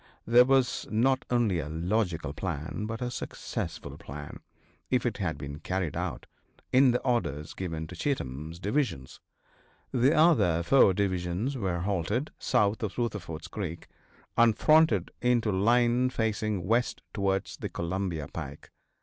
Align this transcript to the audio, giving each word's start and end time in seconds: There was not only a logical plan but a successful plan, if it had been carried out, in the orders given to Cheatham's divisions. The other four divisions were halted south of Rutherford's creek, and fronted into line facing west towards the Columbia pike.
There 0.25 0.45
was 0.45 0.87
not 0.89 1.25
only 1.29 1.59
a 1.59 1.69
logical 1.69 2.33
plan 2.33 2.87
but 2.87 3.03
a 3.03 3.11
successful 3.11 3.99
plan, 3.99 4.39
if 4.89 5.05
it 5.05 5.17
had 5.17 5.37
been 5.37 5.59
carried 5.59 5.95
out, 5.95 6.25
in 6.73 6.89
the 6.89 6.99
orders 7.03 7.53
given 7.53 7.85
to 7.85 7.95
Cheatham's 7.95 8.57
divisions. 8.57 9.19
The 9.91 10.15
other 10.17 10.63
four 10.63 10.95
divisions 10.95 11.55
were 11.55 11.81
halted 11.81 12.31
south 12.39 12.81
of 12.81 12.97
Rutherford's 12.97 13.47
creek, 13.47 13.89
and 14.35 14.57
fronted 14.57 15.11
into 15.21 15.51
line 15.51 16.09
facing 16.09 16.63
west 16.65 17.03
towards 17.13 17.57
the 17.57 17.69
Columbia 17.69 18.27
pike. 18.27 18.71